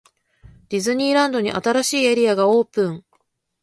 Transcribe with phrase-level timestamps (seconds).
[0.69, 3.05] ディズニーランドに、新しいエリアがオープン!!